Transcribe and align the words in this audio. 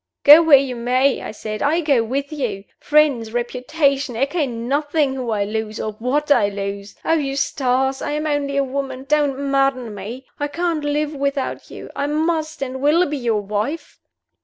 "Go 0.23 0.41
where 0.41 0.57
you 0.57 0.75
may," 0.75 1.21
I 1.21 1.29
said, 1.29 1.61
"I 1.61 1.81
go 1.81 2.03
with 2.03 2.31
you! 2.33 2.63
Friends 2.79 3.31
reputation 3.33 4.17
I 4.17 4.25
care 4.25 4.47
nothing 4.47 5.13
who 5.13 5.29
I 5.29 5.43
lose, 5.43 5.79
or 5.79 5.91
what 5.99 6.31
I 6.31 6.49
lose! 6.49 6.95
Oh, 7.05 7.13
Eustace, 7.13 8.01
I 8.01 8.13
am 8.13 8.25
only 8.25 8.57
a 8.57 8.63
woman 8.63 9.05
don't 9.07 9.37
madden 9.51 9.93
me! 9.93 10.25
I 10.39 10.47
can't 10.47 10.83
live 10.83 11.13
without 11.13 11.69
you. 11.69 11.91
I 11.95 12.07
must 12.07 12.63
and 12.63 12.81
will 12.81 13.05
be 13.07 13.17
your 13.17 13.41
wife!" 13.41 13.99